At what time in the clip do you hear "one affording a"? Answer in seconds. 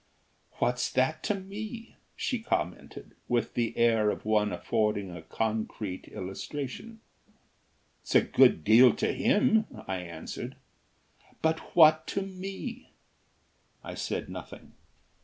4.25-5.21